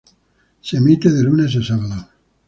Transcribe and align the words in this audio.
Se 0.61 0.77
emite 0.79 1.07
de 1.15 1.21
lunes 1.27 1.51
a 1.59 1.63
sábado. 1.69 1.99